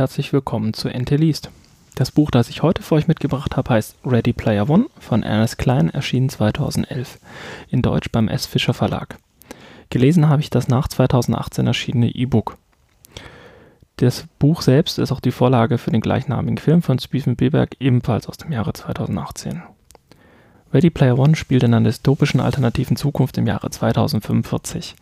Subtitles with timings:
[0.00, 1.50] Herzlich willkommen zu NT.
[1.94, 5.58] Das Buch, das ich heute für euch mitgebracht habe, heißt Ready Player One von Ernest
[5.58, 7.18] Klein, erschienen 2011,
[7.68, 8.46] in Deutsch beim S.
[8.46, 9.18] Fischer Verlag.
[9.90, 12.56] Gelesen habe ich das nach 2018 erschienene E-Book.
[13.96, 18.26] Das Buch selbst ist auch die Vorlage für den gleichnamigen Film von Steven Spielberg, ebenfalls
[18.26, 19.62] aus dem Jahre 2018.
[20.72, 24.96] Ready Player One spielt in einer dystopischen alternativen Zukunft im Jahre 2045.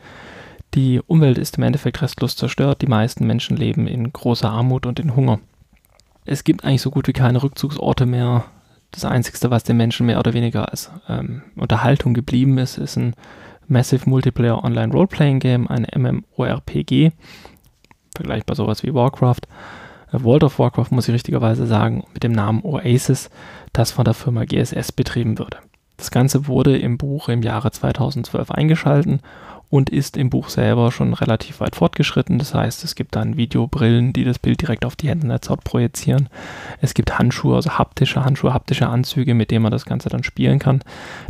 [0.74, 5.00] Die Umwelt ist im Endeffekt restlos zerstört, die meisten Menschen leben in großer Armut und
[5.00, 5.40] in Hunger.
[6.24, 8.44] Es gibt eigentlich so gut wie keine Rückzugsorte mehr.
[8.90, 13.14] Das Einzige, was den Menschen mehr oder weniger als ähm, Unterhaltung geblieben ist, ist ein
[13.66, 17.12] Massive Multiplayer Online Role-Playing Game, ein MMORPG,
[18.14, 19.42] vergleichbar sowas wie Warcraft.
[20.12, 23.30] Äh, World of Warcraft muss ich richtigerweise sagen, mit dem Namen Oasis,
[23.72, 25.58] das von der Firma GSS betrieben würde.
[25.98, 29.20] Das Ganze wurde im Buch im Jahre 2012 eingeschalten
[29.68, 32.38] und ist im Buch selber schon relativ weit fortgeschritten.
[32.38, 36.28] Das heißt, es gibt dann Videobrillen, die das Bild direkt auf die Netzhaut projizieren.
[36.80, 40.60] Es gibt Handschuhe, also haptische Handschuhe, haptische Anzüge, mit denen man das Ganze dann spielen
[40.60, 40.82] kann.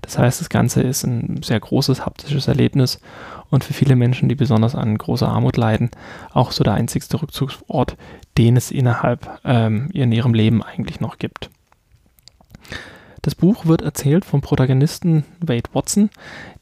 [0.02, 3.00] Das heißt, das Ganze ist ein sehr großes haptisches Erlebnis
[3.50, 5.90] und für viele Menschen, die besonders an großer Armut leiden,
[6.32, 7.96] auch so der einzigste Rückzugsort,
[8.36, 11.50] den es innerhalb ähm, in ihrem Leben eigentlich noch gibt.
[13.28, 16.08] Das Buch wird erzählt vom Protagonisten Wade Watson,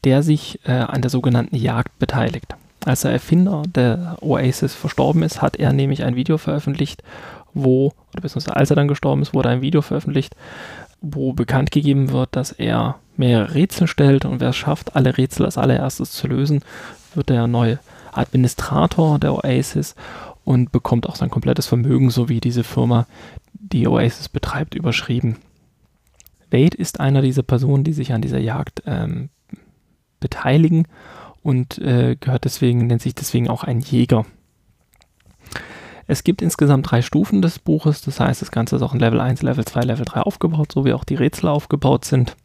[0.03, 2.57] der sich äh, an der sogenannten Jagd beteiligt.
[2.85, 7.05] Als der Erfinder der Oasis verstorben ist, hat er nämlich ein Video veröffentlicht,
[7.55, 10.35] wo, oder beziehungsweise als er dann gestorben ist, wurde ein Video veröffentlicht,
[11.01, 15.47] wo bekannt gegeben wird, dass er mehrere Rätsel stellt und wer es schafft, alle Rätsel
[15.47, 16.65] als allererstes zu lösen,
[17.15, 17.79] wird der neue
[18.11, 19.95] Administrator der Oasis
[20.45, 23.07] und bekommt auch sein komplettes Vermögen sowie diese Firma,
[23.53, 25.37] die Oasis betreibt, überschrieben.
[26.51, 29.31] Wade ist einer dieser Personen, die sich an dieser Jagd ähm,
[30.21, 30.87] beteiligen
[31.43, 34.25] und äh, gehört deswegen, nennt sich deswegen auch ein Jäger.
[36.09, 39.21] Es gibt insgesamt drei Stufen des Buches, das heißt, das Ganze ist auch in Level
[39.21, 42.37] 1, Level 2, Level 3 aufgebaut, so wie auch die Rätsel aufgebaut sind.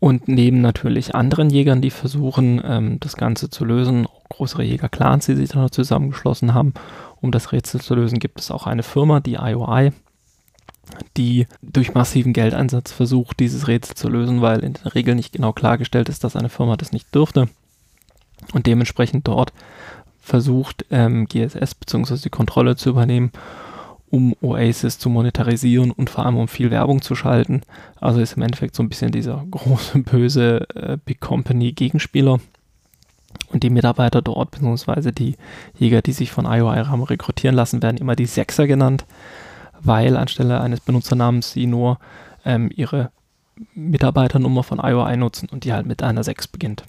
[0.00, 5.34] Und neben natürlich anderen Jägern, die versuchen, ähm, das Ganze zu lösen, größere Jägerclans, die
[5.34, 6.74] sich dann zusammengeschlossen haben,
[7.20, 9.92] um das Rätsel zu lösen, gibt es auch eine Firma, die IOI,
[11.16, 15.52] die durch massiven Geldeinsatz versucht, dieses Rätsel zu lösen, weil in der Regel nicht genau
[15.52, 17.48] klargestellt ist, dass eine Firma das nicht dürfte.
[18.52, 19.52] Und dementsprechend dort
[20.20, 22.16] versucht ähm, GSS bzw.
[22.16, 23.30] die Kontrolle zu übernehmen,
[24.10, 27.62] um Oasis zu monetarisieren und vor allem um viel Werbung zu schalten.
[28.00, 32.40] Also ist im Endeffekt so ein bisschen dieser große, böse äh, Big Company Gegenspieler.
[33.48, 35.36] Und die Mitarbeiter dort, beziehungsweise die
[35.76, 39.04] Jäger, die sich von IOI haben rekrutieren lassen, werden immer die Sechser genannt
[39.80, 41.98] weil anstelle eines Benutzernamens sie nur
[42.44, 43.10] ähm, ihre
[43.74, 46.84] Mitarbeiternummer von IOI nutzen und die halt mit einer 6 beginnt.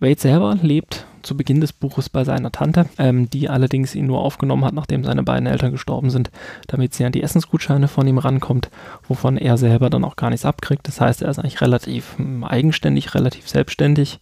[0.00, 4.20] Wade selber lebt zu Beginn des Buches bei seiner Tante, ähm, die allerdings ihn nur
[4.20, 6.30] aufgenommen hat, nachdem seine beiden Eltern gestorben sind,
[6.68, 8.70] damit sie an die Essensgutscheine von ihm rankommt,
[9.08, 10.86] wovon er selber dann auch gar nichts abkriegt.
[10.86, 14.20] Das heißt, er ist eigentlich relativ ähm, eigenständig, relativ selbstständig.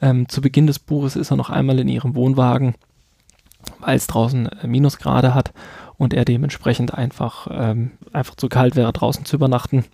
[0.00, 2.74] Ähm, zu Beginn des Buches ist er noch einmal in ihrem Wohnwagen,
[3.84, 5.52] weil es draußen äh, Minusgrade hat
[5.96, 9.84] und er dementsprechend einfach, ähm, einfach zu kalt wäre, draußen zu übernachten.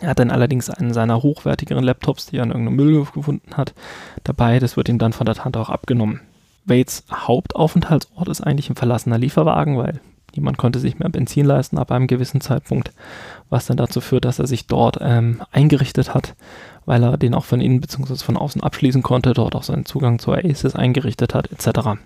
[0.00, 3.74] Er hat dann allerdings einen seiner hochwertigeren Laptops, die er in irgendeinem Müll gefunden hat,
[4.22, 4.58] dabei.
[4.58, 6.20] Das wird ihm dann von der Tante auch abgenommen.
[6.66, 10.00] Waits Hauptaufenthaltsort ist eigentlich ein verlassener Lieferwagen, weil
[10.36, 12.92] niemand konnte sich mehr Benzin leisten ab einem gewissen Zeitpunkt,
[13.48, 16.36] was dann dazu führt, dass er sich dort ähm, eingerichtet hat,
[16.84, 18.16] weil er den auch von innen bzw.
[18.16, 21.98] von außen abschließen konnte, dort auch seinen Zugang zur Aces eingerichtet hat, etc.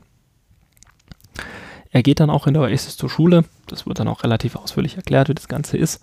[1.93, 3.45] Er geht dann auch in der Oasis zur Schule.
[3.67, 6.03] Das wird dann auch relativ ausführlich erklärt, wie das Ganze ist.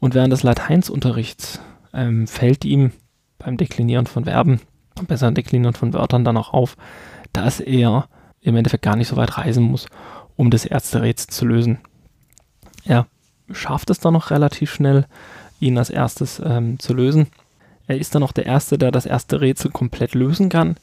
[0.00, 1.60] Und während des Lateinsunterrichts
[1.92, 2.92] ähm, fällt ihm
[3.38, 4.60] beim Deklinieren von Verben,
[5.06, 6.76] besser Deklinieren von Wörtern dann auch auf,
[7.32, 8.08] dass er
[8.40, 9.86] im Endeffekt gar nicht so weit reisen muss,
[10.36, 11.78] um das erste Rätsel zu lösen.
[12.84, 13.06] Er
[13.52, 15.06] schafft es dann noch relativ schnell,
[15.60, 17.28] ihn als erstes ähm, zu lösen.
[17.86, 20.76] Er ist dann auch der Erste, der das erste Rätsel komplett lösen kann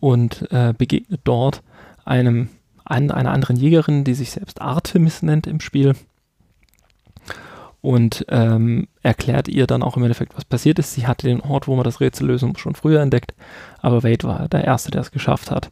[0.00, 1.62] und äh, begegnet dort
[2.04, 2.48] einem
[2.84, 5.94] an einer anderen Jägerin, die sich selbst Artemis nennt im Spiel.
[7.82, 10.92] Und ähm, erklärt ihr dann auch im Endeffekt, was passiert ist.
[10.92, 13.34] Sie hatte den Ort, wo man das Rätsel lösen schon früher entdeckt,
[13.80, 15.70] aber Wade war der Erste, der es geschafft hat.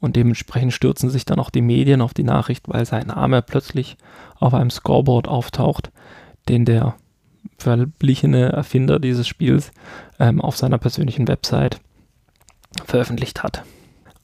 [0.00, 3.96] Und dementsprechend stürzen sich dann auch die Medien auf die Nachricht, weil sein Name plötzlich
[4.40, 5.92] auf einem Scoreboard auftaucht,
[6.48, 6.96] den der
[7.58, 9.70] verblichene Erfinder dieses Spiels
[10.18, 11.80] ähm, auf seiner persönlichen Website
[12.84, 13.62] veröffentlicht hat.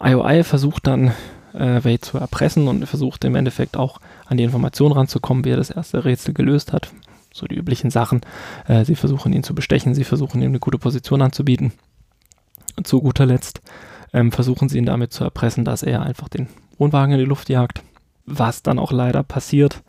[0.03, 1.13] IOI versucht dann
[1.59, 5.57] äh, Wade zu erpressen und versucht im Endeffekt auch an die Informationen ranzukommen, wie er
[5.57, 6.91] das erste Rätsel gelöst hat.
[7.33, 8.21] So die üblichen Sachen.
[8.67, 11.73] Äh, sie versuchen ihn zu bestechen, sie versuchen ihm eine gute Position anzubieten.
[12.77, 13.61] Und zu guter Letzt
[14.13, 17.49] ähm, versuchen sie ihn damit zu erpressen, dass er einfach den Wohnwagen in die Luft
[17.49, 17.83] jagt.
[18.31, 19.83] was dann auch leider passiert.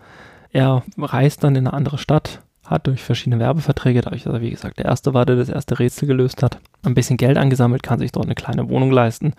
[0.52, 4.50] Er reist dann in eine andere Stadt, hat durch verschiedene Werbeverträge, dadurch, dass er wie
[4.50, 8.00] gesagt der Erste war, der das erste Rätsel gelöst hat, ein bisschen Geld angesammelt, kann
[8.00, 9.34] sich dort eine kleine Wohnung leisten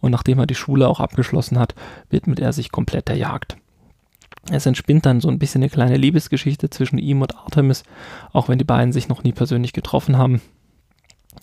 [0.00, 1.74] und nachdem er die Schule auch abgeschlossen hat,
[2.08, 3.56] widmet er sich komplett der Jagd.
[4.50, 7.82] Es entspinnt dann so ein bisschen eine kleine Liebesgeschichte zwischen ihm und Artemis,
[8.32, 10.40] auch wenn die beiden sich noch nie persönlich getroffen haben,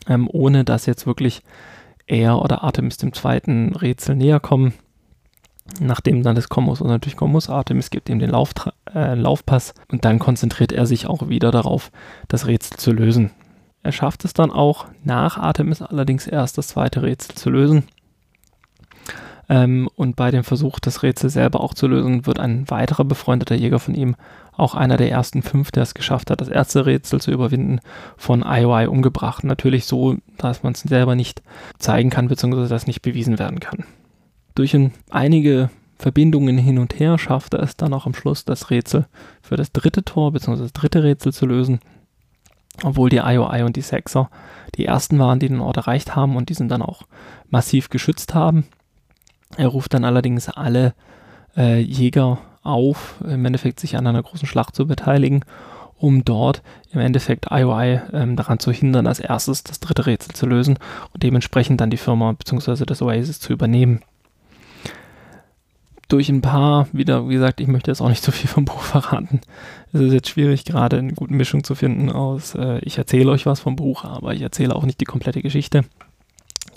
[0.08, 1.44] ähm, ohne dass jetzt wirklich
[2.08, 4.74] er oder Artemis dem zweiten Rätsel näher kommen.
[5.82, 8.52] Nachdem dann das kommen und natürlich kommen Artemis gibt ihm den Lauf,
[8.94, 11.92] äh, Laufpass und dann konzentriert er sich auch wieder darauf,
[12.30, 13.32] das Rätsel zu lösen.
[13.84, 17.84] Er schafft es dann auch, nach Artemis allerdings erst das zweite Rätsel zu lösen.
[19.50, 23.56] Ähm, und bei dem Versuch, das Rätsel selber auch zu lösen, wird ein weiterer befreundeter
[23.56, 24.16] Jäger von ihm,
[24.54, 27.80] auch einer der ersten fünf, der es geschafft hat, das erste Rätsel zu überwinden,
[28.18, 29.44] von IOI umgebracht.
[29.44, 31.42] Natürlich so, dass man es selber nicht
[31.78, 33.86] zeigen kann, beziehungsweise das nicht bewiesen werden kann.
[34.56, 38.70] Durch ein, einige Verbindungen hin und her schafft er es dann auch am Schluss, das
[38.70, 39.06] Rätsel
[39.42, 41.80] für das dritte Tor, beziehungsweise das dritte Rätsel zu lösen.
[42.84, 44.30] Obwohl die IOI und die Sechser
[44.76, 47.04] die ersten waren, die den Ort erreicht haben und diesen dann auch
[47.50, 48.66] massiv geschützt haben.
[49.56, 50.94] Er ruft dann allerdings alle
[51.56, 55.46] äh, Jäger auf, im Endeffekt sich an einer großen Schlacht zu beteiligen,
[55.98, 56.62] um dort
[56.92, 60.78] im Endeffekt IOI ähm, daran zu hindern, als erstes das dritte Rätsel zu lösen
[61.14, 62.86] und dementsprechend dann die Firma bzw.
[62.86, 64.02] das Oasis zu übernehmen.
[66.08, 68.82] Durch ein paar, wieder, wie gesagt, ich möchte jetzt auch nicht so viel vom Buch
[68.82, 69.42] verraten.
[69.92, 73.46] Es ist jetzt schwierig, gerade eine gute Mischung zu finden aus, äh, ich erzähle euch
[73.46, 75.84] was vom Buch, aber ich erzähle auch nicht die komplette Geschichte.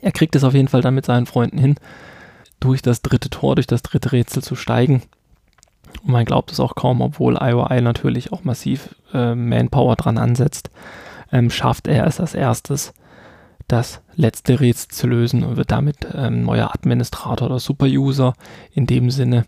[0.02, 1.74] Er kriegt es auf jeden Fall dann mit seinen Freunden hin,
[2.60, 5.02] durch das dritte Tor, durch das dritte Rätsel zu steigen.
[6.02, 10.70] Und man glaubt es auch kaum, obwohl IOI natürlich auch massiv äh, Manpower dran ansetzt,
[11.32, 12.92] ähm, schafft er es als erstes,
[13.68, 18.34] das letzte Rätsel zu lösen und wird damit ähm, neuer Administrator oder Superuser
[18.72, 19.44] in dem Sinne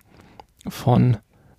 [0.69, 1.17] von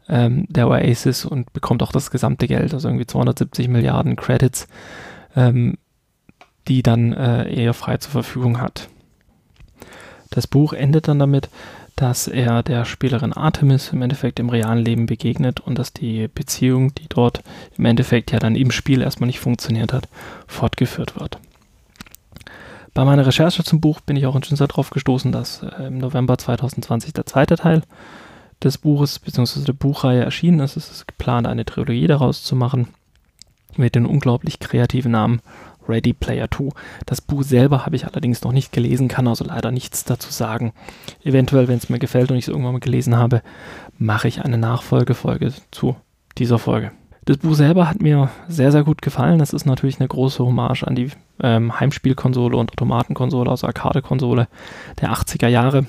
[0.07, 4.67] ähm, der Oasis und bekommt auch das gesamte Geld, also irgendwie 270 Milliarden Credits,
[5.35, 5.77] ähm,
[6.67, 8.89] die dann äh, er frei zur Verfügung hat.
[10.33, 11.47] Das Buch endet dann damit,
[11.95, 16.95] dass er der Spielerin Artemis im Endeffekt im realen Leben begegnet und dass die Beziehung,
[16.95, 17.43] die dort
[17.77, 20.09] im Endeffekt ja dann im Spiel erstmal nicht funktioniert hat,
[20.47, 21.37] fortgeführt wird.
[22.95, 25.99] Bei meiner Recherche zum Buch bin ich auch in Schünzer darauf gestoßen, dass äh, im
[25.99, 27.83] November 2020 der zweite Teil
[28.63, 29.61] des Buches bzw.
[29.61, 30.77] der Buchreihe erschienen ist.
[30.77, 32.87] Es ist geplant, eine Trilogie daraus zu machen
[33.77, 35.41] mit dem unglaublich kreativen Namen
[35.87, 36.69] Ready Player 2.
[37.05, 40.73] Das Buch selber habe ich allerdings noch nicht gelesen, kann also leider nichts dazu sagen.
[41.23, 43.41] Eventuell, wenn es mir gefällt und ich es irgendwann mal gelesen habe,
[43.97, 45.95] mache ich eine Nachfolgefolge zu
[46.37, 46.91] dieser Folge.
[47.25, 49.39] Das Buch selber hat mir sehr, sehr gut gefallen.
[49.39, 51.09] Das ist natürlich eine große Hommage an die
[51.41, 54.47] ähm, Heimspielkonsole und Automatenkonsole, also Arcade-Konsole
[54.99, 55.85] der 80er Jahre.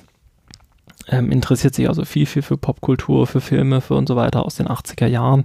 [1.09, 4.55] Ähm, interessiert sich also viel, viel für Popkultur, für Filme, für und so weiter aus
[4.55, 5.45] den 80er Jahren.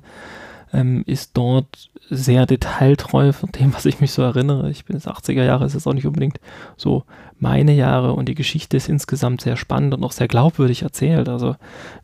[0.71, 4.69] Ähm, ist dort sehr detailtreu von dem, was ich mich so erinnere.
[4.69, 6.39] Ich bin jetzt 80er Jahre, ist jetzt auch nicht unbedingt
[6.77, 7.03] so
[7.39, 11.29] meine Jahre und die Geschichte ist insgesamt sehr spannend und auch sehr glaubwürdig erzählt.
[11.29, 11.55] Also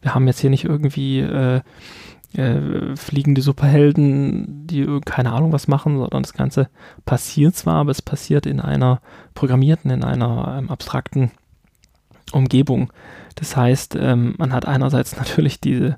[0.01, 1.62] wir haben jetzt hier nicht irgendwie äh,
[2.38, 6.69] äh, fliegende Superhelden, die keine Ahnung was machen, sondern das Ganze
[7.05, 9.01] passiert zwar, aber es passiert in einer
[9.34, 11.31] programmierten, in einer ähm, abstrakten
[12.31, 12.91] Umgebung.
[13.36, 15.98] Das heißt, ähm, man hat einerseits natürlich diese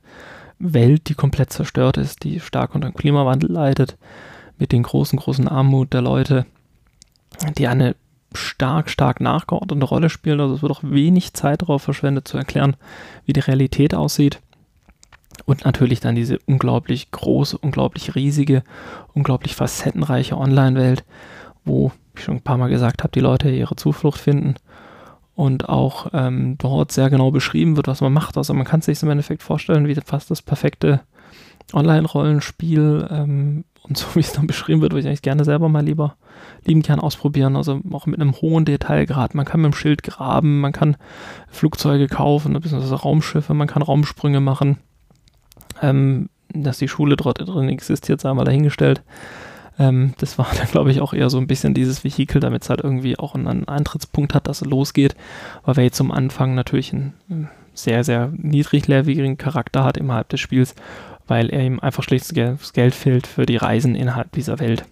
[0.59, 3.97] Welt, die komplett zerstört ist, die stark unter dem Klimawandel leidet,
[4.57, 6.45] mit den großen, großen Armut der Leute,
[7.57, 7.95] die eine
[8.33, 10.39] stark, stark nachgeordnete Rolle spielen.
[10.39, 12.75] Also es wird auch wenig Zeit darauf verschwendet zu erklären,
[13.25, 14.41] wie die Realität aussieht.
[15.45, 18.63] Und natürlich dann diese unglaublich große, unglaublich riesige,
[19.13, 21.03] unglaublich facettenreiche Online-Welt,
[21.63, 24.55] wo, wie ich schon ein paar Mal gesagt habe, die Leute ihre Zuflucht finden
[25.37, 28.37] und auch ähm, dort sehr genau beschrieben wird, was man macht.
[28.37, 31.01] Also man kann sich im Endeffekt vorstellen, wie fast das perfekte
[31.73, 35.85] Online-Rollenspiel ähm, und so wie es dann beschrieben wird, würde ich eigentlich gerne selber mal
[35.85, 36.15] lieber
[36.65, 37.55] lieben gern ausprobieren.
[37.55, 39.35] Also auch mit einem hohen Detailgrad.
[39.35, 40.97] Man kann mit dem Schild graben, man kann
[41.49, 44.79] Flugzeuge kaufen, beziehungsweise Raumschiffe, man kann Raumsprünge machen.
[45.83, 49.03] Ähm, dass die Schule dort drin existiert, sei mal dahingestellt.
[49.79, 52.69] Ähm, das war dann, glaube ich, auch eher so ein bisschen dieses Vehikel, damit es
[52.69, 55.15] halt irgendwie auch einen Eintrittspunkt hat, dass es losgeht,
[55.65, 60.75] weil wir jetzt zum Anfang natürlich einen sehr, sehr niedrigleveligen Charakter hat innerhalb des Spiels,
[61.27, 64.85] weil er ihm einfach schlicht das Geld fehlt für die Reisen innerhalb dieser Welt.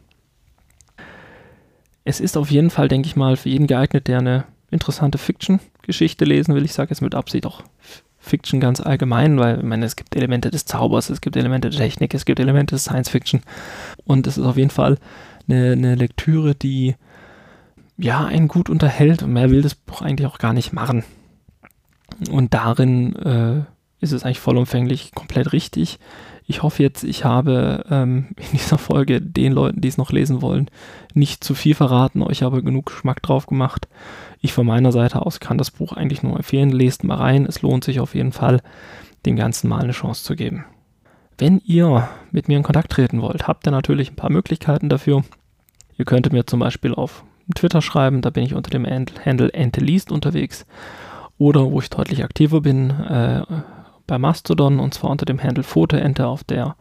[2.03, 6.25] Es ist auf jeden Fall, denke ich mal, für jeden geeignet, der eine interessante Fiction-Geschichte
[6.25, 6.65] lesen will.
[6.65, 7.63] Ich sage jetzt mit Absicht auch
[8.25, 11.79] Fiction ganz allgemein, weil ich meine, es gibt Elemente des Zaubers, es gibt Elemente der
[11.79, 13.41] Technik, es gibt Elemente des Science Fiction
[14.05, 14.97] und es ist auf jeden Fall
[15.47, 16.95] eine, eine Lektüre, die
[17.97, 21.03] ja einen gut unterhält und mehr will das Buch eigentlich auch gar nicht machen.
[22.31, 23.74] Und darin äh,
[24.05, 25.99] ist es eigentlich vollumfänglich komplett richtig.
[26.47, 30.41] Ich hoffe jetzt, ich habe ähm, in dieser Folge den Leuten, die es noch lesen
[30.41, 30.69] wollen,
[31.13, 33.87] nicht zu viel verraten, euch aber genug Geschmack drauf gemacht.
[34.41, 36.69] Ich von meiner Seite aus kann das Buch eigentlich nur empfehlen.
[36.69, 38.61] Lest mal rein, es lohnt sich auf jeden Fall,
[39.25, 40.65] dem Ganzen mal eine Chance zu geben.
[41.37, 45.23] Wenn ihr mit mir in Kontakt treten wollt, habt ihr natürlich ein paar Möglichkeiten dafür.
[45.97, 47.23] Ihr könntet mir zum Beispiel auf
[47.55, 50.65] Twitter schreiben, da bin ich unter dem Handle Enteleast unterwegs.
[51.37, 53.41] Oder wo ich deutlich aktiver bin, äh,
[54.07, 56.75] bei Mastodon und zwar unter dem Handle Fotoente auf der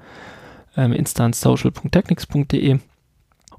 [0.77, 2.79] ähm, Instanz social.technics.de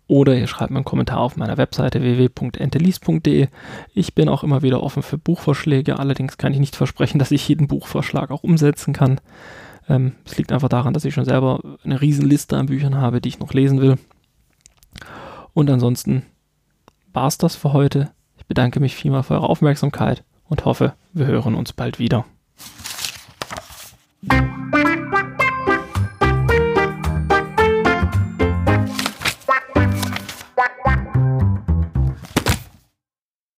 [0.08, 3.48] oder ihr schreibt mir einen Kommentar auf meiner Webseite www.entelease.de.
[3.94, 7.48] Ich bin auch immer wieder offen für Buchvorschläge, allerdings kann ich nicht versprechen, dass ich
[7.48, 9.20] jeden Buchvorschlag auch umsetzen kann.
[9.90, 13.20] Ähm, es ähm, liegt einfach daran, dass ich schon selber eine Riesenliste an Büchern habe,
[13.20, 13.98] die ich noch lesen will.
[15.54, 16.24] Und ansonsten
[17.14, 18.12] war es das für heute.
[18.38, 22.26] Ich bedanke mich vielmals für eure Aufmerksamkeit und hoffe, wir hören uns bald wieder.
[24.28, 24.65] Bye.